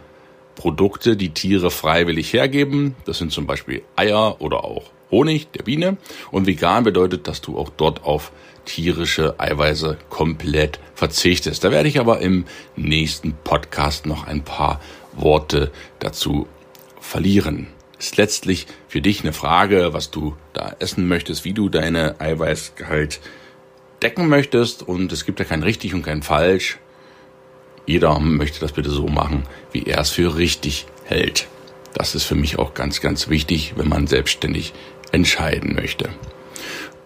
Produkte, 0.56 1.16
die 1.16 1.30
Tiere 1.30 1.70
freiwillig 1.70 2.32
hergeben. 2.32 2.94
Das 3.04 3.18
sind 3.18 3.32
zum 3.32 3.46
Beispiel 3.46 3.82
Eier 3.96 4.40
oder 4.40 4.64
auch 4.64 4.90
Honig 5.10 5.50
der 5.52 5.62
Biene. 5.62 5.98
Und 6.30 6.46
vegan 6.46 6.84
bedeutet, 6.84 7.28
dass 7.28 7.40
du 7.40 7.58
auch 7.58 7.70
dort 7.70 8.04
auf 8.04 8.32
tierische 8.64 9.38
Eiweiße 9.38 9.98
komplett 10.08 10.80
verzichtest. 10.94 11.64
Da 11.64 11.70
werde 11.70 11.88
ich 11.88 12.00
aber 12.00 12.20
im 12.20 12.44
nächsten 12.76 13.34
Podcast 13.44 14.06
noch 14.06 14.26
ein 14.26 14.42
paar 14.42 14.80
Worte 15.14 15.70
dazu 15.98 16.46
verlieren. 17.02 17.66
Ist 17.98 18.16
letztlich 18.16 18.66
für 18.88 19.00
dich 19.00 19.20
eine 19.20 19.32
Frage, 19.32 19.92
was 19.92 20.10
du 20.10 20.36
da 20.54 20.74
essen 20.78 21.06
möchtest, 21.06 21.44
wie 21.44 21.52
du 21.52 21.68
deine 21.68 22.20
Eiweißgehalt 22.20 23.20
decken 24.02 24.28
möchtest. 24.28 24.82
Und 24.82 25.12
es 25.12 25.24
gibt 25.24 25.38
ja 25.38 25.44
kein 25.44 25.62
richtig 25.62 25.94
und 25.94 26.02
kein 26.02 26.22
falsch. 26.22 26.78
Jeder 27.86 28.18
möchte 28.18 28.60
das 28.60 28.72
bitte 28.72 28.90
so 28.90 29.06
machen, 29.06 29.44
wie 29.72 29.84
er 29.84 29.98
es 29.98 30.10
für 30.10 30.36
richtig 30.36 30.86
hält. 31.04 31.48
Das 31.94 32.14
ist 32.14 32.24
für 32.24 32.34
mich 32.34 32.58
auch 32.58 32.74
ganz, 32.74 33.00
ganz 33.00 33.28
wichtig, 33.28 33.74
wenn 33.76 33.88
man 33.88 34.06
selbstständig 34.06 34.72
entscheiden 35.10 35.74
möchte. 35.74 36.08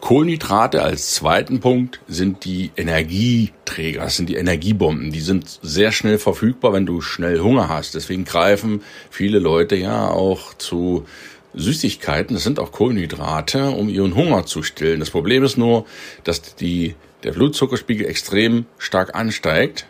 Kohlenhydrate 0.06 0.84
als 0.84 1.16
zweiten 1.16 1.58
Punkt 1.58 1.98
sind 2.06 2.44
die 2.44 2.70
Energieträger, 2.76 4.02
das 4.02 4.16
sind 4.16 4.28
die 4.28 4.36
Energiebomben. 4.36 5.10
Die 5.10 5.18
sind 5.18 5.58
sehr 5.62 5.90
schnell 5.90 6.18
verfügbar, 6.18 6.72
wenn 6.72 6.86
du 6.86 7.00
schnell 7.00 7.40
Hunger 7.40 7.68
hast. 7.68 7.96
Deswegen 7.96 8.24
greifen 8.24 8.84
viele 9.10 9.40
Leute 9.40 9.74
ja 9.74 10.08
auch 10.08 10.54
zu 10.54 11.06
Süßigkeiten, 11.54 12.34
das 12.36 12.44
sind 12.44 12.60
auch 12.60 12.70
Kohlenhydrate, 12.70 13.70
um 13.70 13.88
ihren 13.88 14.14
Hunger 14.14 14.46
zu 14.46 14.62
stillen. 14.62 15.00
Das 15.00 15.10
Problem 15.10 15.42
ist 15.42 15.58
nur, 15.58 15.86
dass 16.22 16.54
die, 16.54 16.94
der 17.24 17.32
Blutzuckerspiegel 17.32 18.06
extrem 18.06 18.66
stark 18.78 19.16
ansteigt 19.16 19.88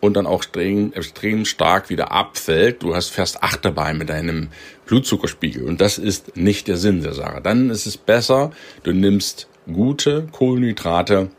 und 0.00 0.14
dann 0.14 0.26
auch 0.26 0.38
extrem, 0.38 0.94
extrem 0.94 1.44
stark 1.44 1.90
wieder 1.90 2.12
abfällt. 2.12 2.82
Du 2.82 2.94
hast 2.94 3.10
fährst 3.10 3.42
Achterbahn 3.42 3.98
mit 3.98 4.08
deinem 4.08 4.48
Blutzuckerspiegel 4.86 5.64
und 5.64 5.82
das 5.82 5.98
ist 5.98 6.34
nicht 6.34 6.66
der 6.66 6.78
Sinn 6.78 7.02
der 7.02 7.12
Sache. 7.12 7.42
Dann 7.42 7.68
ist 7.68 7.84
es 7.84 7.98
besser, 7.98 8.52
du 8.84 8.92
nimmst 8.94 9.49
gute 9.72 10.28
Kohlenhydrate, 10.32 11.30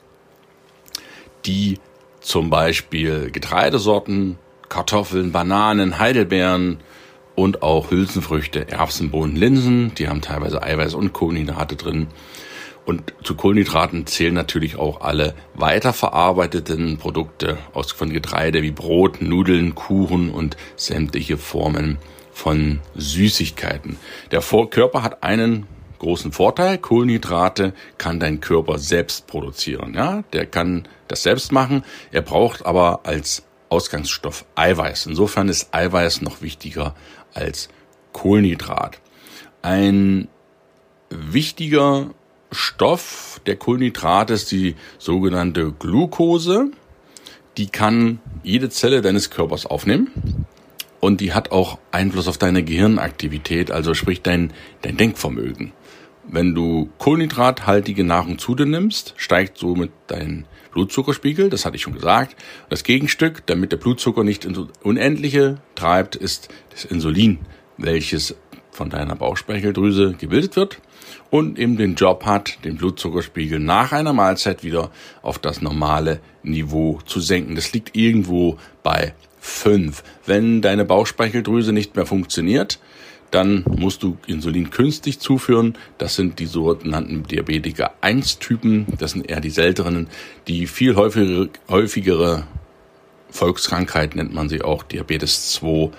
die 1.46 1.80
zum 2.20 2.50
Beispiel 2.50 3.32
Getreidesorten, 3.32 4.38
Kartoffeln, 4.70 5.32
Bananen, 5.32 6.00
Heidelbeeren 6.00 6.80
und 7.36 7.64
auch 7.64 7.92
Hülsenfrüchte, 7.92 8.70
Erbsen, 8.70 9.12
Bohnen, 9.12 9.36
Linsen, 9.36 9.94
die 9.96 10.08
haben 10.08 10.22
teilweise 10.22 10.62
Eiweiß 10.62 10.94
und 10.94 11.14
Kohlenhydrate 11.14 11.76
drin 11.76 12.08
und 12.86 13.14
zu 13.24 13.36
Kohlenhydraten 13.36 14.08
zählen 14.08 14.34
natürlich 14.34 14.76
auch 14.76 15.02
alle 15.02 15.36
weiterverarbeiteten 15.54 16.98
Produkte 16.98 17.58
aus, 17.74 17.92
von 17.92 18.12
Getreide 18.12 18.64
wie 18.64 18.72
Brot, 18.72 19.22
Nudeln, 19.22 19.76
Kuchen 19.76 20.32
und 20.32 20.58
sämtliche 20.76 21.38
Formen 21.38 22.00
von 22.32 22.80
Süßigkeiten. 22.96 23.98
Der 24.32 24.42
Körper 24.42 25.04
hat 25.04 25.24
einen 25.24 25.68
großen 26.02 26.32
Vorteil. 26.32 26.80
Kohlenhydrate 26.80 27.74
kann 27.98 28.20
dein 28.20 28.42
Körper 28.42 28.80
selbst 28.80 29.28
produzieren. 29.28 29.94
Ja, 29.94 30.24
der 30.34 30.48
kann 30.48 30.88
das 31.08 31.24
selbst 31.24 31.52
machen. 31.52 31.84
Er 32.12 32.22
braucht 32.22 32.66
aber 32.66 33.02
als 33.04 33.44
Ausgangsstoff 33.70 34.46
Eiweiß. 34.56 35.06
Insofern 35.06 35.48
ist 35.48 35.74
Eiweiß 35.74 36.22
noch 36.22 36.42
wichtiger 36.42 36.96
als 37.34 37.70
Kohlenhydrat. 38.14 39.00
Ein 39.62 40.28
wichtiger 41.10 42.10
Stoff 42.52 43.40
der 43.46 43.56
Kohlenhydrate 43.56 44.34
ist 44.34 44.52
die 44.52 44.76
sogenannte 44.98 45.72
Glucose. 45.72 46.72
Die 47.58 47.68
kann 47.68 48.20
jede 48.44 48.70
Zelle 48.70 49.02
deines 49.02 49.30
Körpers 49.30 49.68
aufnehmen 49.68 50.48
und 51.00 51.22
die 51.22 51.34
hat 51.34 51.52
auch 51.52 51.78
Einfluss 51.92 52.28
auf 52.28 52.38
deine 52.38 52.64
Gehirnaktivität, 52.64 53.72
also 53.72 53.94
sprich 53.94 54.22
dein, 54.22 54.52
dein 54.82 54.98
Denkvermögen. 54.98 55.74
Wenn 56.24 56.54
du 56.54 56.90
kohlenhydrathaltige 56.98 58.04
Nahrung 58.04 58.38
zu 58.38 58.56
dir 58.56 58.66
nimmst, 58.66 59.14
steigt 59.18 59.58
somit 59.58 59.92
dein 60.08 60.46
Blutzuckerspiegel, 60.72 61.50
das 61.50 61.66
hatte 61.66 61.76
ich 61.76 61.82
schon 61.82 61.94
gesagt. 61.94 62.36
Das 62.70 62.84
Gegenstück, 62.84 63.46
damit 63.48 63.72
der 63.72 63.78
Blutzucker 63.78 64.24
nicht 64.24 64.46
ins 64.46 64.60
Unendliche 64.84 65.58
treibt, 65.76 66.16
ist 66.16 66.50
das 66.70 66.86
Insulin, 66.86 67.40
welches 67.78 68.36
von 68.72 68.90
deiner 68.90 69.16
Bauchspeicheldrüse 69.16 70.14
gebildet 70.18 70.56
wird 70.56 70.80
und 71.30 71.60
eben 71.60 71.78
den 71.78 71.96
Job 71.96 72.26
hat, 72.26 72.64
den 72.64 72.78
Blutzuckerspiegel 72.78 73.60
nach 73.60 73.92
einer 73.92 74.14
Mahlzeit 74.14 74.64
wieder 74.64 74.92
auf 75.22 75.40
das 75.40 75.62
normale 75.62 76.22
Niveau 76.44 77.00
zu 77.06 77.20
senken. 77.20 77.56
Das 77.56 77.74
liegt 77.74 77.96
irgendwo 77.96 78.58
bei 78.84 79.14
fünf. 79.40 80.04
Wenn 80.26 80.62
deine 80.62 80.86
Bauchspeicheldrüse 80.86 81.74
nicht 81.74 81.96
mehr 81.96 82.06
funktioniert, 82.06 82.80
dann 83.32 83.64
musst 83.66 84.04
du 84.04 84.18
Insulin 84.28 84.70
künstlich 84.70 85.20
zuführen. 85.20 85.78
Das 85.98 86.16
sind 86.16 86.40
die 86.40 86.46
sogenannten 86.46 87.24
Diabetiker 87.24 87.94
1 88.02 88.40
Typen. 88.40 88.86
Das 89.00 89.12
sind 89.12 89.30
eher 89.30 89.40
die 89.40 89.50
seltenen, 89.50 90.08
die 90.48 90.68
viel 90.68 90.96
häufigere, 90.96 91.50
häufigere 91.70 92.44
Volkskrankheit 93.30 94.16
nennt 94.16 94.34
man 94.34 94.50
sie 94.50 94.62
auch, 94.62 94.84
Diabetes 94.84 95.54
2. 95.54 95.92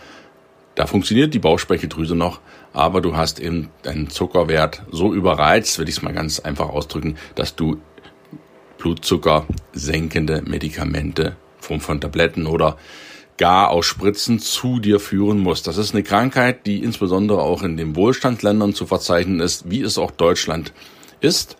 Da 0.75 0.87
funktioniert 0.87 1.35
die 1.35 1.39
Bauchspeicheldrüse 1.39 2.15
noch, 2.15 2.41
aber 2.73 3.01
du 3.01 3.17
hast 3.17 3.41
eben 3.41 3.71
deinen 3.83 4.09
Zuckerwert 4.11 4.83
so 4.91 5.13
überreizt, 5.13 5.79
will 5.79 5.89
ich 5.89 5.97
es 5.97 6.03
mal 6.03 6.15
ganz 6.15 6.41
einfach 6.41 6.69
ausdrücken, 6.69 7.17
dass 7.35 7.57
du 7.57 7.79
Blutzucker 8.79 9.47
senkende 9.73 10.43
Medikamente 10.43 11.37
Form 11.59 11.81
von 11.81 12.01
Tabletten 12.01 12.47
oder 12.47 12.77
gar 13.39 13.71
aus 13.71 13.87
Spritzen 13.87 14.39
zu 14.39 14.79
dir 14.79 15.01
führen 15.01 15.39
musst. 15.39 15.67
Das 15.67 15.79
ist 15.79 15.95
eine 15.95 16.03
Krankheit, 16.03 16.67
die 16.67 16.83
insbesondere 16.83 17.43
auch 17.43 17.63
in 17.63 17.77
den 17.77 17.97
Wohlstandsländern 17.97 18.75
zu 18.75 18.87
verzeichnen 18.87 19.41
ist, 19.41 19.71
wie 19.71 19.83
es 19.83 19.99
auch 19.99 20.11
Deutschland 20.11 20.73
ist. 21.21 21.57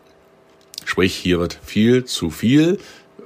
Sprich, 0.85 1.15
hier 1.15 1.39
wird 1.41 1.59
viel 1.63 2.05
zu 2.05 2.31
viel 2.31 2.79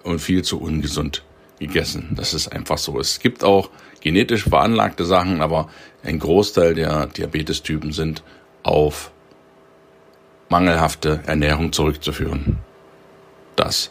und 0.02 0.20
viel 0.20 0.42
zu 0.42 0.60
ungesund 0.60 1.24
gegessen. 1.58 2.10
Das 2.14 2.34
ist 2.34 2.48
einfach 2.48 2.78
so. 2.78 3.00
Es 3.00 3.18
gibt 3.18 3.44
auch 3.44 3.70
genetisch 4.00 4.44
veranlagte 4.44 5.04
Sachen, 5.04 5.40
aber 5.40 5.68
ein 6.02 6.18
Großteil 6.18 6.74
der 6.74 7.06
Diabetestypen 7.06 7.92
sind 7.92 8.22
auf 8.62 9.10
mangelhafte 10.48 11.22
Ernährung 11.26 11.72
zurückzuführen. 11.72 12.58
Das 13.56 13.90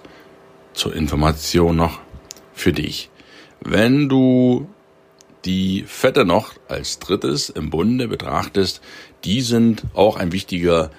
zur 0.73 0.95
Information 0.95 1.75
noch 1.75 1.99
für 2.53 2.71
dich. 2.71 3.09
Wenn 3.67 4.09
du 4.09 4.69
die 5.43 5.85
Fette 5.87 6.23
noch 6.23 6.53
als 6.67 6.99
drittes 6.99 7.49
im 7.49 7.71
Bunde 7.71 8.07
betrachtest, 8.07 8.79
die 9.23 9.41
sind 9.41 9.83
auch 9.95 10.17
ein 10.17 10.31
wichtiger 10.31 10.91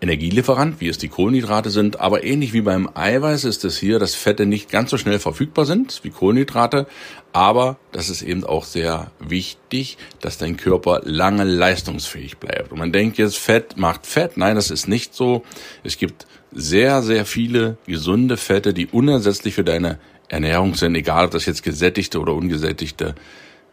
Energielieferant, 0.00 0.80
wie 0.80 0.86
es 0.86 0.98
die 0.98 1.08
Kohlenhydrate 1.08 1.70
sind, 1.70 1.98
aber 1.98 2.22
ähnlich 2.22 2.52
wie 2.52 2.60
beim 2.60 2.88
Eiweiß 2.94 3.42
ist 3.44 3.64
es 3.64 3.78
hier, 3.78 3.98
dass 3.98 4.14
Fette 4.14 4.46
nicht 4.46 4.70
ganz 4.70 4.90
so 4.90 4.98
schnell 4.98 5.18
verfügbar 5.18 5.64
sind 5.64 6.00
wie 6.04 6.10
Kohlenhydrate, 6.10 6.86
aber 7.32 7.78
das 7.90 8.10
ist 8.10 8.22
eben 8.22 8.44
auch 8.44 8.64
sehr 8.64 9.10
wichtig, 9.18 9.98
dass 10.20 10.38
dein 10.38 10.56
Körper 10.56 11.00
lange 11.02 11.42
leistungsfähig 11.42 12.36
bleibt. 12.36 12.70
Und 12.70 12.78
man 12.78 12.92
denkt 12.92 13.18
jetzt, 13.18 13.38
Fett 13.38 13.76
macht 13.76 14.06
Fett. 14.06 14.36
Nein, 14.36 14.54
das 14.54 14.70
ist 14.70 14.86
nicht 14.86 15.14
so. 15.14 15.42
Es 15.82 15.98
gibt 15.98 16.26
sehr, 16.52 17.02
sehr 17.02 17.24
viele 17.26 17.76
gesunde 17.86 18.36
Fette, 18.36 18.72
die 18.72 18.86
unersetzlich 18.86 19.54
für 19.54 19.64
deine 19.64 19.98
Ernährung 20.28 20.74
sind, 20.74 20.94
egal 20.94 21.26
ob 21.26 21.30
das 21.30 21.46
jetzt 21.46 21.62
gesättigte 21.62 22.20
oder 22.20 22.34
ungesättigte 22.34 23.14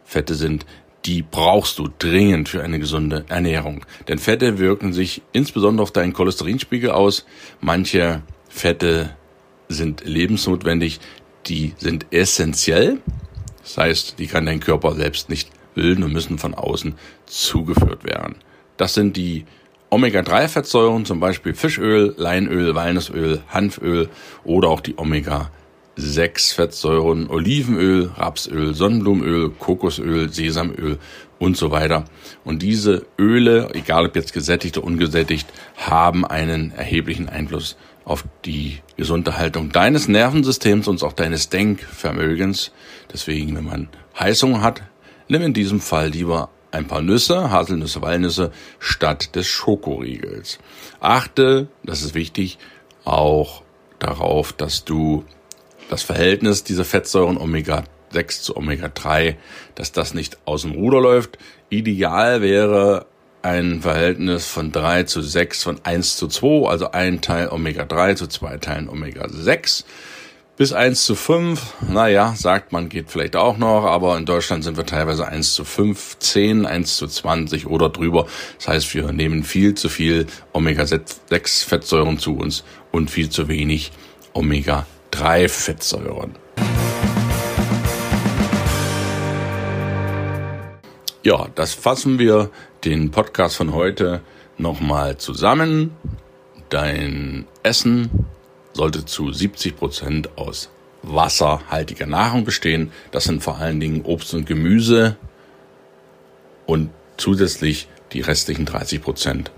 Fette 0.04 0.34
sind, 0.34 0.66
die 1.04 1.22
brauchst 1.22 1.78
du 1.78 1.88
dringend 1.98 2.48
für 2.48 2.62
eine 2.62 2.78
gesunde 2.78 3.24
Ernährung. 3.28 3.84
Denn 4.08 4.18
Fette 4.18 4.58
wirken 4.58 4.92
sich 4.92 5.22
insbesondere 5.32 5.82
auf 5.82 5.92
deinen 5.92 6.14
Cholesterinspiegel 6.14 6.90
aus. 6.90 7.26
Manche 7.60 8.22
Fette 8.48 9.10
sind 9.68 10.04
lebensnotwendig, 10.04 11.00
die 11.46 11.74
sind 11.76 12.06
essentiell. 12.10 13.00
Das 13.62 13.76
heißt, 13.76 14.18
die 14.18 14.26
kann 14.26 14.46
dein 14.46 14.60
Körper 14.60 14.94
selbst 14.94 15.28
nicht 15.28 15.50
bilden 15.74 16.04
und 16.04 16.12
müssen 16.12 16.38
von 16.38 16.54
außen 16.54 16.94
zugeführt 17.26 18.04
werden. 18.04 18.36
Das 18.76 18.94
sind 18.94 19.16
die 19.16 19.44
Omega-3-Fettsäuren, 19.90 21.04
zum 21.04 21.20
Beispiel 21.20 21.54
Fischöl, 21.54 22.14
Leinöl, 22.16 22.74
Walnussöl, 22.74 23.42
Hanföl 23.48 24.08
oder 24.44 24.68
auch 24.68 24.80
die 24.80 24.98
Omega 24.98 25.50
sechs 25.96 26.52
Fettsäuren, 26.52 27.28
Olivenöl, 27.28 28.10
Rapsöl, 28.16 28.74
Sonnenblumenöl, 28.74 29.50
Kokosöl, 29.50 30.32
Sesamöl 30.32 30.98
und 31.38 31.56
so 31.56 31.70
weiter. 31.70 32.04
Und 32.44 32.62
diese 32.62 33.06
Öle, 33.18 33.70
egal 33.74 34.06
ob 34.06 34.16
jetzt 34.16 34.32
gesättigt 34.32 34.78
oder 34.78 34.86
ungesättigt, 34.86 35.48
haben 35.76 36.24
einen 36.24 36.72
erheblichen 36.72 37.28
Einfluss 37.28 37.76
auf 38.04 38.24
die 38.44 38.80
gesunde 38.96 39.38
Haltung 39.38 39.70
deines 39.70 40.08
Nervensystems 40.08 40.88
und 40.88 41.02
auch 41.02 41.12
deines 41.12 41.48
Denkvermögens. 41.48 42.72
Deswegen, 43.12 43.56
wenn 43.56 43.64
man 43.64 43.88
Heißung 44.18 44.60
hat, 44.60 44.82
nimm 45.28 45.42
in 45.42 45.54
diesem 45.54 45.80
Fall 45.80 46.08
lieber 46.08 46.50
ein 46.70 46.86
paar 46.86 47.02
Nüsse, 47.02 47.50
Haselnüsse, 47.50 48.02
Walnüsse 48.02 48.50
statt 48.78 49.34
des 49.36 49.46
Schokoriegels. 49.46 50.58
Achte, 51.00 51.68
das 51.84 52.02
ist 52.02 52.14
wichtig, 52.14 52.58
auch 53.04 53.62
darauf, 54.00 54.52
dass 54.52 54.84
du 54.84 55.24
das 55.88 56.02
Verhältnis 56.02 56.64
dieser 56.64 56.84
Fettsäuren 56.84 57.36
Omega 57.36 57.84
6 58.12 58.42
zu 58.42 58.56
Omega 58.56 58.88
3, 58.88 59.36
dass 59.74 59.92
das 59.92 60.14
nicht 60.14 60.38
aus 60.44 60.62
dem 60.62 60.72
Ruder 60.72 61.00
läuft. 61.00 61.38
Ideal 61.68 62.40
wäre 62.40 63.06
ein 63.42 63.82
Verhältnis 63.82 64.46
von 64.46 64.72
3 64.72 65.02
zu 65.02 65.20
6 65.20 65.62
von 65.62 65.80
1 65.84 66.16
zu 66.16 66.28
2, 66.28 66.68
also 66.68 66.92
ein 66.92 67.20
Teil 67.20 67.48
Omega 67.50 67.84
3 67.84 68.14
zu 68.14 68.26
zwei 68.26 68.56
Teilen 68.56 68.88
Omega 68.88 69.28
6. 69.28 69.84
Bis 70.56 70.72
1 70.72 71.04
zu 71.04 71.16
5, 71.16 71.90
naja, 71.90 72.32
sagt 72.36 72.70
man, 72.70 72.88
geht 72.88 73.10
vielleicht 73.10 73.34
auch 73.34 73.58
noch, 73.58 73.86
aber 73.86 74.16
in 74.16 74.24
Deutschland 74.24 74.62
sind 74.62 74.76
wir 74.76 74.86
teilweise 74.86 75.26
1 75.26 75.52
zu 75.52 75.64
15, 75.64 76.64
1 76.64 76.96
zu 76.96 77.08
20 77.08 77.66
oder 77.66 77.90
drüber. 77.90 78.26
Das 78.58 78.68
heißt, 78.68 78.94
wir 78.94 79.10
nehmen 79.12 79.42
viel 79.42 79.74
zu 79.74 79.88
viel 79.88 80.26
Omega-6 80.52 81.66
Fettsäuren 81.66 82.18
zu 82.18 82.36
uns 82.36 82.62
und 82.92 83.10
viel 83.10 83.30
zu 83.30 83.48
wenig 83.48 83.90
Omega 84.32 84.86
drei 85.14 85.48
Fettsäuren. 85.48 86.34
Ja, 91.22 91.46
das 91.54 91.72
fassen 91.72 92.18
wir 92.18 92.50
den 92.84 93.12
Podcast 93.12 93.56
von 93.56 93.72
heute 93.72 94.22
nochmal 94.58 95.16
zusammen. 95.16 95.92
Dein 96.68 97.46
Essen 97.62 98.26
sollte 98.72 99.04
zu 99.06 99.32
70 99.32 99.76
Prozent 99.76 100.36
aus 100.36 100.68
wasserhaltiger 101.02 102.06
Nahrung 102.06 102.44
bestehen. 102.44 102.90
Das 103.12 103.24
sind 103.24 103.40
vor 103.40 103.58
allen 103.58 103.78
Dingen 103.78 104.02
Obst 104.02 104.34
und 104.34 104.46
Gemüse 104.46 105.16
und 106.66 106.90
zusätzlich 107.18 107.86
die 108.12 108.20
restlichen 108.20 108.64
30 108.64 109.00
Prozent 109.00 109.52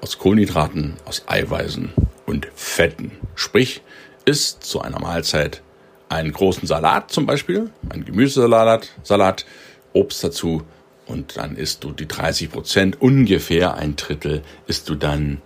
aus 0.00 0.18
Kohlenhydraten, 0.18 0.94
aus 1.04 1.22
Eiweißen 1.28 1.92
und 2.26 2.48
Fetten. 2.56 3.12
Sprich, 3.36 3.82
isst 4.24 4.64
zu 4.64 4.80
einer 4.80 5.00
Mahlzeit 5.00 5.62
einen 6.08 6.32
großen 6.32 6.66
Salat 6.66 7.10
zum 7.10 7.26
Beispiel, 7.26 7.70
einen 7.88 8.04
Gemüsesalat, 8.04 8.90
Salat, 9.02 9.46
Obst 9.92 10.22
dazu 10.22 10.62
und 11.06 11.36
dann 11.36 11.56
isst 11.56 11.84
du 11.84 11.92
die 11.92 12.06
30 12.06 12.50
Prozent, 12.50 13.00
ungefähr 13.00 13.74
ein 13.74 13.96
Drittel, 13.96 14.42
isst 14.66 14.88
du 14.88 14.94
dann 14.94 15.40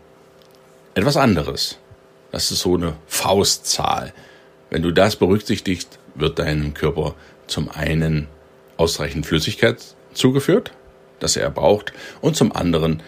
etwas 0.94 1.16
anderes. 1.16 1.78
Das 2.32 2.50
ist 2.50 2.60
so 2.60 2.76
eine 2.76 2.96
Faustzahl. 3.06 4.12
Wenn 4.70 4.82
du 4.82 4.90
das 4.90 5.16
berücksichtigst, 5.16 5.98
wird 6.14 6.38
deinem 6.38 6.74
Körper 6.74 7.14
zum 7.46 7.70
einen 7.70 8.28
ausreichend 8.76 9.26
Flüssigkeit 9.26 9.82
zugeführt, 10.12 10.72
das 11.20 11.36
er 11.36 11.50
braucht, 11.50 11.92
und 12.20 12.36
zum 12.36 12.54
anderen 12.54 13.02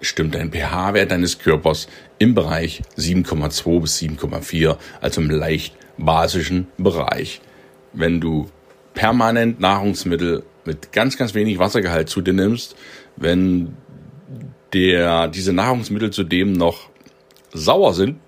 stimmt 0.00 0.34
dein 0.34 0.50
pH-Wert 0.50 1.10
deines 1.10 1.38
Körpers 1.38 1.88
im 2.18 2.34
Bereich 2.34 2.82
7,2 2.96 3.80
bis 3.80 3.98
7,4, 3.98 4.76
also 5.00 5.20
im 5.20 5.30
leicht 5.30 5.74
basischen 5.98 6.66
Bereich. 6.78 7.40
Wenn 7.92 8.20
du 8.20 8.50
permanent 8.94 9.60
Nahrungsmittel 9.60 10.44
mit 10.64 10.92
ganz, 10.92 11.16
ganz 11.16 11.34
wenig 11.34 11.58
Wassergehalt 11.58 12.08
zu 12.08 12.20
dir 12.20 12.32
nimmst, 12.32 12.76
wenn 13.16 13.76
der, 14.72 15.28
diese 15.28 15.52
Nahrungsmittel 15.52 16.10
zudem 16.10 16.52
noch 16.52 16.90
sauer 17.52 17.94
sind, 17.94 18.18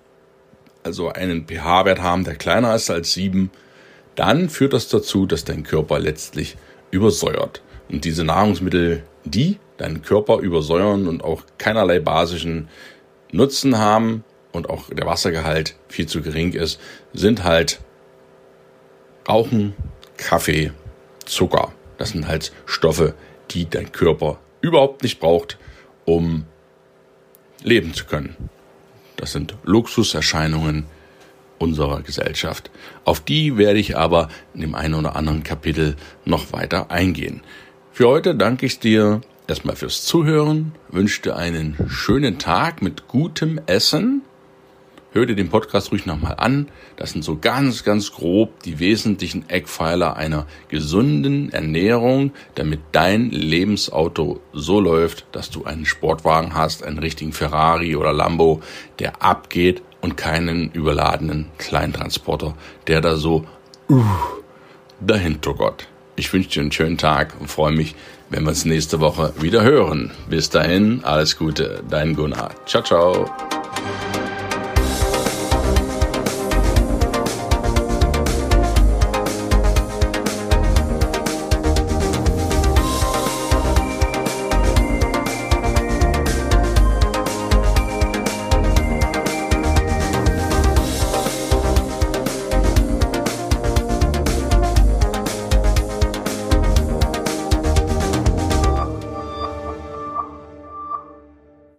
also 0.83 1.09
einen 1.09 1.47
pH-Wert 1.47 2.01
haben, 2.01 2.25
der 2.25 2.35
kleiner 2.35 2.75
ist 2.75 2.91
als 2.91 3.13
7, 3.13 3.51
dann 4.17 4.49
führt 4.49 4.73
das 4.73 4.89
dazu, 4.89 5.27
dass 5.27 5.45
dein 5.45 5.63
Körper 5.63 5.99
letztlich 5.99 6.57
übersäuert. 6.91 7.63
Und 7.89 8.05
diese 8.05 8.25
Nahrungsmittel, 8.25 9.05
die 9.25 9.59
deinen 9.83 10.03
Körper 10.03 10.39
übersäuern 10.39 11.09
und 11.09 11.25
auch 11.25 11.43
keinerlei 11.59 11.99
basischen 11.99 12.69
Nutzen 13.33 13.79
haben 13.79 14.25
und 14.53 14.71
auch 14.71 14.91
der 14.91 15.07
Wassergehalt 15.07 15.75
viel 15.89 16.07
zu 16.07 16.23
gering 16.23 16.53
ist, 16.53 16.81
sind 17.13 17.45
halt 17.45 17.81
Rauchen, 19.29 19.75
Kaffee, 20.17 20.73
Zucker. 21.25 21.73
Das 21.99 22.11
sind 22.11 22.29
halt 22.29 22.53
Stoffe, 22.67 23.15
die 23.51 23.69
dein 23.69 23.93
Körper 23.93 24.39
überhaupt 24.61 25.03
nicht 25.03 25.21
braucht, 25.21 25.59
um 26.05 26.45
leben 27.63 27.95
zu 27.95 28.07
können. 28.07 28.37
Das 29.17 29.33
sind 29.33 29.55
Luxuserscheinungen 29.65 30.87
unserer 31.59 32.03
Gesellschaft. 32.03 32.71
Auf 33.05 33.21
die 33.21 33.57
werde 33.57 33.79
ich 33.79 33.97
aber 33.97 34.29
in 34.53 34.61
dem 34.61 34.75
einen 34.75 34.95
oder 34.95 35.15
anderen 35.17 35.45
Kapitel 35.45 35.97
noch 36.25 36.53
weiter 36.53 36.91
eingehen. 36.91 37.43
Für 37.93 38.09
heute 38.09 38.35
danke 38.35 38.67
ich 38.67 38.81
dir 38.81 39.21
erstmal 39.53 39.77
fürs 39.77 40.03
Zuhören, 40.07 40.73
wünsche 40.89 41.21
dir 41.21 41.37
einen 41.37 41.77
schönen 41.87 42.39
Tag 42.39 42.81
mit 42.81 43.07
gutem 43.07 43.61
Essen. 43.67 44.23
Hör 45.13 45.27
dir 45.27 45.37
den 45.37 45.51
Podcast 45.51 45.93
ruhig 45.93 46.07
nochmal 46.07 46.37
an. 46.39 46.69
Das 46.97 47.11
sind 47.11 47.23
so 47.23 47.37
ganz, 47.37 47.85
ganz 47.85 48.13
grob 48.13 48.63
die 48.63 48.79
wesentlichen 48.79 49.47
Eckpfeiler 49.51 50.17
einer 50.17 50.47
gesunden 50.71 51.53
Ernährung, 51.53 52.33
damit 52.55 52.81
dein 52.93 53.29
Lebensauto 53.29 54.41
so 54.55 54.81
läuft, 54.81 55.27
dass 55.33 55.51
du 55.51 55.65
einen 55.65 55.85
Sportwagen 55.85 56.55
hast, 56.55 56.83
einen 56.83 56.99
richtigen 56.99 57.35
Ferrari 57.35 57.95
oder 57.95 58.15
Lambo, 58.15 58.63
der 59.01 59.23
abgeht 59.23 59.83
und 60.01 60.17
keinen 60.17 60.71
überladenen 60.71 61.51
Kleintransporter, 61.59 62.55
der 62.87 63.03
da 63.03 63.17
so 63.17 63.45
uh, 63.91 64.03
dahinter 64.99 65.53
Gott. 65.53 65.89
Ich 66.17 66.33
wünsche 66.33 66.51
dir 66.51 66.61
einen 66.61 66.73
schönen 66.73 66.99
Tag 66.99 67.35
und 67.41 67.49
freue 67.51 67.73
mich, 67.73 67.95
wenn 68.31 68.43
wir 68.43 68.51
uns 68.51 68.65
nächste 68.65 69.01
Woche 69.01 69.33
wieder 69.41 69.63
hören. 69.63 70.11
Bis 70.29 70.51
dahin, 70.51 71.01
alles 71.05 71.37
Gute, 71.37 71.83
dein 71.89 72.15
Gunnar. 72.15 72.51
Ciao, 72.67 72.83
ciao. 72.83 73.31